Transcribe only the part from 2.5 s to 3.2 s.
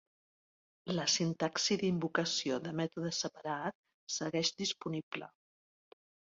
de mètode